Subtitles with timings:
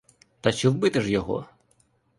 [0.41, 1.45] Та чи вбито ж його?